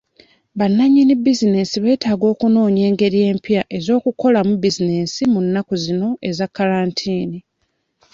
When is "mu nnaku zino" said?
5.33-6.07